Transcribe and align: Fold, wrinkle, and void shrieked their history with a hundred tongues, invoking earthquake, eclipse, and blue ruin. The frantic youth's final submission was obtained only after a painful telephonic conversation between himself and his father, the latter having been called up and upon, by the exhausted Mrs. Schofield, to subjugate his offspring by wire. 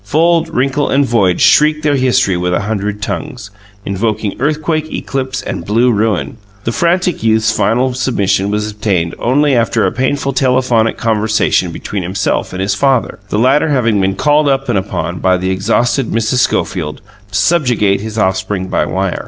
Fold, 0.03 0.49
wrinkle, 0.49 0.89
and 0.89 1.05
void 1.05 1.39
shrieked 1.39 1.83
their 1.83 1.95
history 1.95 2.35
with 2.35 2.55
a 2.55 2.61
hundred 2.61 3.03
tongues, 3.03 3.51
invoking 3.85 4.33
earthquake, 4.41 4.91
eclipse, 4.91 5.43
and 5.43 5.63
blue 5.63 5.91
ruin. 5.91 6.37
The 6.63 6.71
frantic 6.71 7.21
youth's 7.21 7.55
final 7.55 7.93
submission 7.93 8.49
was 8.49 8.71
obtained 8.71 9.13
only 9.19 9.55
after 9.55 9.85
a 9.85 9.91
painful 9.91 10.33
telephonic 10.33 10.97
conversation 10.97 11.71
between 11.71 12.01
himself 12.01 12.51
and 12.51 12.63
his 12.63 12.73
father, 12.73 13.19
the 13.29 13.37
latter 13.37 13.69
having 13.69 14.01
been 14.01 14.15
called 14.15 14.47
up 14.49 14.69
and 14.69 14.77
upon, 14.79 15.19
by 15.19 15.37
the 15.37 15.51
exhausted 15.51 16.07
Mrs. 16.07 16.39
Schofield, 16.39 16.99
to 17.29 17.35
subjugate 17.37 18.01
his 18.01 18.17
offspring 18.17 18.69
by 18.69 18.85
wire. 18.87 19.19